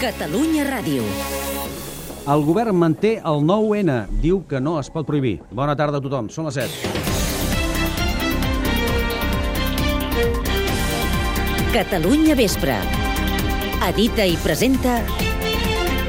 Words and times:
Catalunya 0.00 0.64
Ràdio. 0.64 1.04
El 2.30 2.44
govern 2.46 2.76
manté 2.76 3.20
el 3.20 3.42
9-N. 3.44 4.06
Diu 4.22 4.40
que 4.48 4.60
no 4.60 4.78
es 4.80 4.88
pot 4.88 5.04
prohibir. 5.04 5.42
Bona 5.52 5.76
tarda 5.76 6.00
a 6.00 6.02
tothom. 6.04 6.30
Són 6.32 6.48
les 6.48 6.56
7. 6.56 6.68
Catalunya 11.74 12.34
Vespre. 12.38 12.76
Edita 13.90 14.24
i 14.24 14.36
presenta 14.40 15.02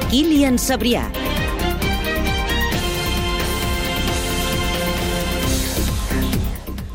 Kilian 0.08 0.56
Sabrià. 0.56 1.04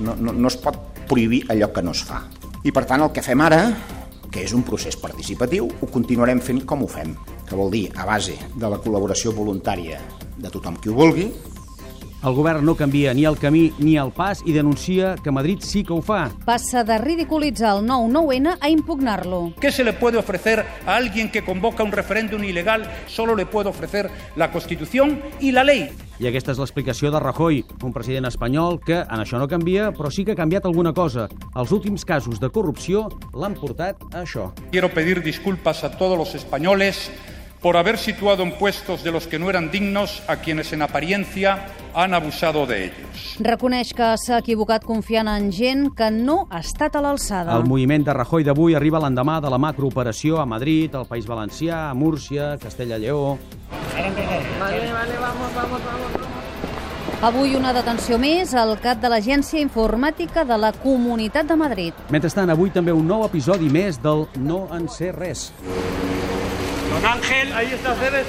no, 0.07 0.15
no, 0.15 0.31
no 0.31 0.47
es 0.47 0.57
pot 0.61 0.77
prohibir 1.07 1.43
allò 1.51 1.71
que 1.73 1.83
no 1.83 1.91
es 1.91 2.03
fa. 2.07 2.23
I 2.63 2.71
per 2.73 2.85
tant 2.87 3.03
el 3.03 3.11
que 3.15 3.23
fem 3.25 3.41
ara, 3.43 3.61
que 4.31 4.43
és 4.43 4.53
un 4.53 4.63
procés 4.67 4.97
participatiu, 4.99 5.67
ho 5.67 5.89
continuarem 5.91 6.41
fent 6.43 6.63
com 6.67 6.83
ho 6.83 6.89
fem, 6.91 7.15
que 7.47 7.57
vol 7.57 7.71
dir 7.73 7.87
a 7.95 8.05
base 8.07 8.35
de 8.55 8.71
la 8.71 8.79
col·laboració 8.83 9.33
voluntària 9.35 10.01
de 10.37 10.51
tothom 10.53 10.77
qui 10.81 10.91
ho 10.91 10.97
vulgui, 10.97 11.29
El 12.25 12.33
govern 12.33 12.65
no 12.65 12.73
canvia 12.73 13.13
ni 13.13 13.25
el 13.29 13.37
camí 13.37 13.67
ni 13.77 13.93
el 14.01 14.09
pas 14.09 14.39
i 14.41 14.53
denuncia 14.55 15.13
que 15.21 15.29
Madrid 15.31 15.61
sí 15.61 15.83
que 15.85 15.93
ho 15.93 16.01
fa. 16.01 16.31
Passa 16.47 16.83
de 16.83 16.97
ridiculitzar 16.97 17.75
el 17.77 17.85
9-9-N 17.85 18.55
a 18.59 18.69
impugnar-lo. 18.69 19.53
¿Qué 19.61 19.71
se 19.71 19.83
le 19.83 19.93
puede 19.93 20.17
ofrecer 20.17 20.65
a 20.87 20.95
alguien 20.95 21.31
que 21.31 21.45
convoca 21.45 21.83
un 21.83 21.91
referéndum 21.91 22.43
ilegal? 22.43 22.89
Solo 23.05 23.35
le 23.35 23.45
puede 23.45 23.69
ofrecer 23.69 24.09
la 24.35 24.51
Constitución 24.51 25.21
y 25.39 25.51
la 25.51 25.63
ley. 25.63 25.91
I 26.17 26.25
aquesta 26.25 26.49
és 26.49 26.57
l'explicació 26.57 27.11
de 27.13 27.19
Rajoy, 27.21 27.59
un 27.85 27.93
president 27.93 28.25
espanyol 28.25 28.79
que 28.81 29.03
en 29.03 29.21
això 29.21 29.37
no 29.37 29.45
canvia, 29.45 29.91
però 29.93 30.09
sí 30.09 30.25
que 30.25 30.33
ha 30.33 30.39
canviat 30.39 30.65
alguna 30.65 30.89
cosa. 30.97 31.27
Els 31.53 31.71
últims 31.71 32.01
casos 32.09 32.41
de 32.41 32.49
corrupció 32.49 33.05
l'han 33.37 33.53
portat 33.53 34.01
a 34.09 34.23
això. 34.23 34.49
Quiero 34.71 34.89
pedir 34.89 35.21
disculpas 35.21 35.83
a 35.83 35.91
todos 35.93 36.17
los 36.17 36.33
españoles 36.33 37.11
por 37.61 37.77
haber 37.77 37.97
situado 37.97 38.43
en 38.43 38.51
puestos 38.57 39.03
de 39.03 39.11
los 39.11 39.27
que 39.27 39.39
no 39.39 39.49
eran 39.49 39.71
dignos 39.71 40.21
a 40.27 40.37
quienes 40.37 40.73
en 40.73 40.81
apariencia 40.81 41.65
han 41.93 42.13
abusado 42.13 42.65
de 42.65 42.85
ellos. 42.85 43.37
Reconeix 43.39 43.93
que 43.97 44.11
s'ha 44.21 44.37
equivocat 44.43 44.85
confiant 44.85 45.29
en 45.31 45.49
gent 45.51 45.87
que 45.97 46.11
no 46.13 46.45
ha 46.51 46.61
estat 46.61 46.95
a 46.95 47.01
l'alçada. 47.01 47.55
El 47.57 47.65
moviment 47.65 48.05
de 48.05 48.13
Rajoy 48.13 48.45
d'avui 48.45 48.77
arriba 48.77 49.01
l'endemà 49.01 49.39
de 49.41 49.49
la 49.49 49.57
macrooperació 49.57 50.41
a 50.41 50.45
Madrid, 50.45 50.93
al 50.95 51.07
País 51.09 51.25
Valencià, 51.25 51.87
a 51.89 51.93
Múrcia, 51.93 52.55
Castella-Lleó... 52.61 53.37
Avui 57.17 57.55
una 57.57 57.71
detenció 57.73 58.19
més 58.21 58.51
al 58.53 58.75
cap 58.77 58.99
de 59.01 59.09
l'Agència 59.09 59.57
Informàtica 59.57 60.43
de 60.45 60.53
la 60.61 60.69
Comunitat 60.83 61.49
de 61.49 61.57
Madrid. 61.57 62.05
Mentrestant, 62.13 62.53
avui 62.53 62.69
també 62.69 62.93
un 62.93 63.09
nou 63.09 63.25
episodi 63.25 63.73
més 63.73 63.97
del 64.03 64.27
No 64.37 64.67
en 64.77 64.85
sé 64.85 65.09
res. 65.15 65.49
Don 66.97 67.05
Ángel, 67.05 67.53
ahí 67.53 67.67
está 67.73 67.93
Cebes. 67.93 68.25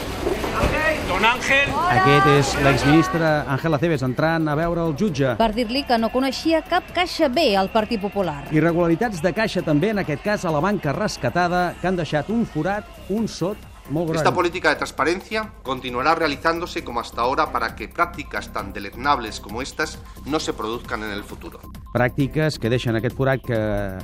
Don 1.09 1.25
Ángel. 1.25 1.71
Aquest 1.89 2.27
és 2.35 2.51
l'exministre 2.61 3.25
Ángel 3.49 3.77
Aceves 3.79 4.05
entrant 4.05 4.45
a 4.45 4.57
veure 4.59 4.85
el 4.85 4.93
jutge. 4.93 5.31
Per 5.41 5.49
dir-li 5.57 5.87
que 5.89 5.97
no 5.97 6.11
coneixia 6.13 6.61
cap 6.69 6.91
caixa 6.93 7.31
B 7.33 7.47
al 7.57 7.73
Partit 7.73 8.03
Popular. 8.03 8.43
Irregularitats 8.53 9.25
de 9.25 9.33
caixa 9.33 9.65
també, 9.65 9.95
en 9.95 10.03
aquest 10.05 10.21
cas 10.21 10.45
a 10.45 10.53
la 10.53 10.61
banca 10.61 10.93
rescatada, 10.93 11.63
que 11.81 11.89
han 11.89 11.97
deixat 11.97 12.29
un 12.29 12.45
forat, 12.45 12.85
un 13.09 13.25
sot 13.25 13.57
molt 13.89 14.11
gran. 14.11 14.21
Esta 14.21 14.37
política 14.37 14.69
de 14.69 14.77
transparencia 14.85 15.49
continuará 15.63 16.15
realizándose 16.15 16.85
como 16.85 17.01
hasta 17.01 17.23
ahora 17.23 17.51
para 17.51 17.75
que 17.75 17.89
prácticas 17.89 18.53
tan 18.53 18.75
deleznables 18.75 19.41
como 19.41 19.63
estas 19.63 19.99
no 20.27 20.41
se 20.41 20.53
produzcan 20.53 21.05
en 21.05 21.13
el 21.13 21.25
futuro. 21.25 21.59
Pràctiques 21.93 22.59
que 22.61 22.69
deixen 22.69 22.99
aquest 22.99 23.17
forat 23.17 23.41
que, 23.41 23.59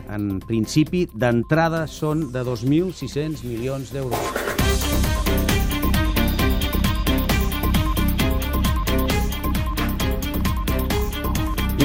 en 0.09 0.41
principi, 0.45 1.05
d'entrada 1.13 1.85
són 1.91 2.31
de 2.33 2.41
2.600 2.47 3.45
milions 3.45 3.93
d'euros. 3.93 4.55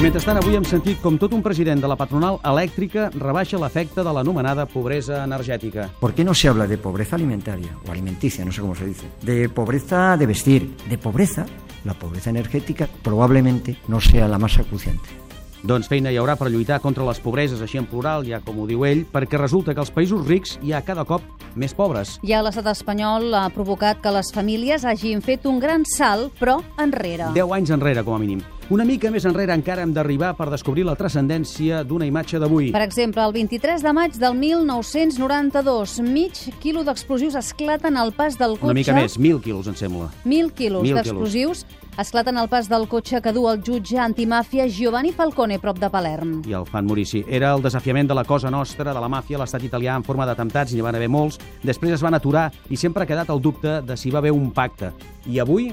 mentrestant, 0.00 0.38
avui 0.40 0.56
hem 0.56 0.64
sentit 0.64 0.96
com 1.04 1.18
tot 1.20 1.34
un 1.36 1.42
president 1.44 1.82
de 1.84 1.88
la 1.90 1.98
patronal 2.00 2.38
elèctrica 2.48 3.10
rebaixa 3.12 3.58
l'efecte 3.60 4.00
de 4.00 4.14
l'anomenada 4.16 4.64
pobresa 4.64 5.18
energètica. 5.26 5.90
¿Por 6.00 6.14
qué 6.14 6.24
no 6.24 6.32
se 6.32 6.48
habla 6.48 6.66
de 6.66 6.78
pobreza 6.78 7.16
alimentaria 7.16 7.76
o 7.86 7.92
alimenticia, 7.92 8.46
no 8.46 8.52
sé 8.52 8.62
cómo 8.62 8.74
se 8.74 8.86
dice? 8.86 9.04
De 9.20 9.50
pobreza 9.50 10.16
de 10.16 10.24
vestir, 10.24 10.70
de 10.88 10.96
pobreza, 10.96 11.44
la 11.84 11.92
pobreza 11.92 12.30
energética 12.30 12.88
probablemente 13.02 13.76
no 13.88 14.00
sea 14.00 14.26
la 14.26 14.38
más 14.38 14.58
acuciante. 14.58 15.29
Doncs 15.60 15.90
feina 15.92 16.08
hi 16.08 16.16
haurà 16.16 16.38
per 16.40 16.48
lluitar 16.48 16.78
contra 16.80 17.04
les 17.04 17.18
pobreses, 17.20 17.60
així 17.60 17.76
en 17.76 17.84
plural, 17.88 18.24
ja 18.24 18.38
com 18.40 18.62
ho 18.62 18.68
diu 18.68 18.86
ell, 18.88 19.02
perquè 19.12 19.36
resulta 19.36 19.74
que 19.76 19.82
als 19.82 19.92
països 19.92 20.24
rics 20.24 20.56
hi 20.64 20.72
ha 20.72 20.80
cada 20.86 21.04
cop 21.04 21.24
més 21.54 21.74
pobres. 21.76 22.14
Ja 22.24 22.40
l'estat 22.40 22.70
espanyol 22.72 23.28
ha 23.36 23.48
provocat 23.52 24.00
que 24.00 24.12
les 24.14 24.30
famílies 24.32 24.86
hagin 24.88 25.20
fet 25.20 25.44
un 25.50 25.60
gran 25.60 25.84
salt, 25.84 26.32
però 26.40 26.62
enrere. 26.80 27.34
10 27.36 27.52
anys 27.58 27.74
enrere, 27.76 28.06
com 28.06 28.16
a 28.16 28.22
mínim. 28.22 28.40
Una 28.70 28.84
mica 28.86 29.10
més 29.10 29.24
enrere 29.26 29.50
encara 29.50 29.82
hem 29.82 29.90
d'arribar 29.90 30.28
per 30.38 30.46
descobrir 30.46 30.84
la 30.86 30.94
transcendència 30.94 31.80
d'una 31.82 32.06
imatge 32.06 32.38
d'avui. 32.38 32.68
Per 32.70 32.84
exemple, 32.84 33.24
el 33.26 33.32
23 33.34 33.82
de 33.82 33.92
maig 33.96 34.14
del 34.14 34.36
1992, 34.38 35.96
mig 36.06 36.38
quilo 36.62 36.84
d'explosius 36.86 37.34
esclaten 37.40 37.98
al 37.98 38.14
pas 38.14 38.38
del 38.38 38.54
cotxe... 38.54 38.70
Una 38.70 38.78
mica 38.78 38.94
més, 38.94 39.18
1.000 39.18 39.42
quilos, 39.42 39.66
em 39.66 39.74
sembla. 39.74 40.06
Mil 40.22 40.52
quilos 40.54 40.86
Mil 40.86 41.00
d'explosius 41.00 41.66
esclaten 41.98 42.38
al 42.38 42.48
pas 42.48 42.68
del 42.68 42.86
cotxe 42.88 43.20
que 43.22 43.32
du 43.32 43.46
el 43.50 43.62
jutge 43.66 43.98
antimàfia 43.98 44.68
Giovanni 44.68 45.12
Falcone, 45.12 45.58
prop 45.58 45.78
de 45.78 45.90
Palerm. 45.90 46.42
I 46.48 46.56
el 46.58 46.66
fan 46.66 46.86
Murici. 46.86 47.24
Era 47.28 47.54
el 47.54 47.62
desafiament 47.62 48.08
de 48.08 48.14
la 48.14 48.24
cosa 48.24 48.50
nostra, 48.50 48.94
de 48.94 49.00
la 49.00 49.08
màfia, 49.08 49.38
a 49.38 49.44
l'estat 49.44 49.64
italià 49.66 49.96
en 49.96 50.06
forma 50.06 50.26
d'atemptats, 50.26 50.74
n'hi 50.74 50.84
van 50.84 50.98
haver 50.98 51.10
molts. 51.10 51.40
Després 51.62 51.96
es 51.98 52.04
van 52.04 52.14
aturar 52.14 52.50
i 52.70 52.76
sempre 52.76 53.04
ha 53.04 53.10
quedat 53.10 53.30
el 53.30 53.42
dubte 53.42 53.80
de 53.82 53.96
si 53.96 54.10
va 54.10 54.18
haver 54.18 54.32
un 54.32 54.50
pacte. 54.52 54.92
I 55.26 55.40
avui, 55.40 55.72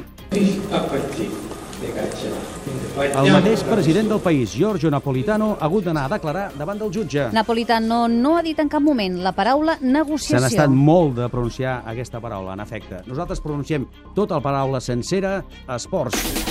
el 1.77 3.31
mateix 3.31 3.61
president 3.63 4.09
del 4.09 4.19
país, 4.19 4.53
Giorgio 4.53 4.89
Napolitano, 4.89 5.51
ha 5.59 5.65
hagut 5.65 5.85
d'anar 5.85 6.05
a 6.07 6.13
declarar 6.15 6.47
davant 6.57 6.79
del 6.81 6.91
jutge. 6.93 7.27
Napolitano 7.33 8.07
no 8.07 8.37
ha 8.37 8.41
dit 8.45 8.57
en 8.59 8.69
cap 8.69 8.81
moment 8.81 9.19
la 9.23 9.33
paraula 9.37 9.77
Se 9.77 9.85
negociació. 9.85 10.39
n'ha 10.39 10.47
estat 10.47 10.69
molt 10.69 11.15
de 11.15 11.29
pronunciar 11.29 11.83
aquesta 11.85 12.19
paraula, 12.19 12.53
en 12.53 12.59
efecte. 12.65 13.03
Nosaltres 13.05 13.41
pronunciem 13.41 13.85
tota 14.15 14.35
la 14.35 14.41
paraula 14.41 14.81
sencera, 14.81 15.43
esports. 15.75 16.45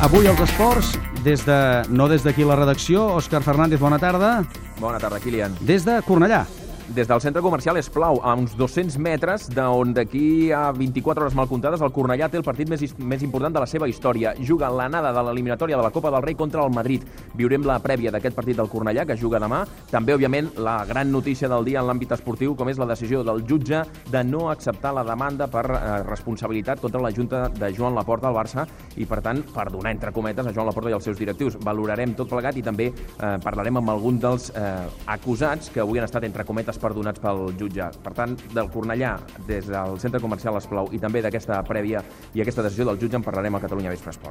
Avui 0.00 0.24
els 0.30 0.40
esports, 0.40 0.94
des 1.24 1.42
de, 1.44 1.58
no 1.92 2.06
des 2.08 2.24
d'aquí 2.24 2.46
la 2.48 2.56
redacció, 2.56 3.04
Òscar 3.18 3.42
Fernández, 3.44 3.80
bona 3.80 3.98
tarda. 4.00 4.38
Bona 4.80 4.98
tarda, 4.98 5.20
Kilian. 5.20 5.58
Des 5.60 5.84
de 5.84 5.98
Cornellà. 6.06 6.46
Des 6.88 7.06
del 7.06 7.20
centre 7.20 7.40
comercial 7.40 7.76
Esplau, 7.76 8.18
a 8.24 8.34
uns 8.34 8.56
200 8.58 8.96
metres 8.98 9.46
d'on 9.54 9.92
d'aquí 9.94 10.50
a 10.50 10.72
24 10.74 11.22
hores 11.22 11.36
mal 11.38 11.46
comptades 11.46 11.80
el 11.84 11.92
Cornellà 11.94 12.26
té 12.30 12.38
el 12.40 12.42
partit 12.42 12.66
més, 12.68 12.82
més 12.98 13.22
important 13.22 13.54
de 13.54 13.62
la 13.62 13.68
seva 13.70 13.86
història. 13.86 14.32
Juga 14.42 14.70
l'anada 14.74 15.12
de 15.14 15.22
l'eliminatòria 15.28 15.78
de 15.78 15.84
la 15.84 15.92
Copa 15.94 16.10
del 16.10 16.24
Rei 16.24 16.34
contra 16.34 16.64
el 16.64 16.74
Madrid. 16.74 17.04
Viurem 17.38 17.62
la 17.62 17.78
prèvia 17.78 18.10
d'aquest 18.10 18.34
partit 18.34 18.58
del 18.58 18.70
Cornellà, 18.72 19.04
que 19.06 19.16
juga 19.16 19.38
demà. 19.38 19.60
També, 19.90 20.16
òbviament, 20.16 20.50
la 20.58 20.80
gran 20.88 21.12
notícia 21.12 21.48
del 21.48 21.68
dia 21.68 21.78
en 21.78 21.86
l'àmbit 21.86 22.16
esportiu, 22.16 22.56
com 22.58 22.72
és 22.72 22.80
la 22.80 22.88
decisió 22.90 23.22
del 23.22 23.44
jutge 23.46 23.84
de 24.10 24.24
no 24.26 24.48
acceptar 24.50 24.92
la 24.96 25.06
demanda 25.06 25.46
per 25.46 25.64
eh, 25.70 26.02
responsabilitat 26.08 26.82
contra 26.82 27.04
la 27.04 27.12
Junta 27.14 27.44
de 27.54 27.70
Joan 27.76 27.94
Laporta 27.94 28.32
al 28.32 28.34
Barça 28.34 28.66
i, 28.96 29.06
per 29.06 29.20
tant, 29.22 29.44
per 29.54 29.68
donar, 29.70 29.94
entre 29.94 30.10
cometes, 30.16 30.46
a 30.46 30.54
Joan 30.56 30.66
Laporta 30.72 30.90
i 30.90 30.98
els 30.98 31.06
seus 31.06 31.22
directius. 31.22 31.60
Valorarem 31.62 32.16
tot 32.18 32.34
plegat 32.34 32.58
i 32.58 32.66
també 32.66 32.90
eh, 32.90 33.32
parlarem 33.44 33.78
amb 33.78 33.94
algun 33.94 34.18
dels 34.18 34.50
eh, 34.56 34.74
acusats 35.06 35.70
que 35.70 35.84
avui 35.86 36.02
han 36.02 36.10
estat, 36.10 36.26
entre 36.26 36.48
cometes, 36.48 36.79
perdonats 36.80 37.22
pel 37.22 37.50
jutge. 37.60 37.90
Per 38.04 38.14
tant, 38.16 38.36
del 38.54 38.70
Cornellà, 38.72 39.16
des 39.48 39.68
del 39.70 39.98
centre 40.02 40.20
comercial 40.20 40.58
Esplau 40.60 40.90
i 40.92 41.02
també 41.02 41.22
d'aquesta 41.24 41.62
prèvia 41.68 42.04
i 42.34 42.44
aquesta 42.44 42.64
decisió 42.66 42.88
del 42.88 43.00
jutge 43.00 43.20
en 43.20 43.26
parlarem 43.26 43.54
a 43.56 43.64
Catalunya 43.64 43.94
Vespre 43.94 44.10
Esport. 44.16 44.28